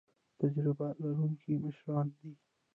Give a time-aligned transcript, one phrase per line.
[0.39, 2.31] تجربه لرونکي مشران دي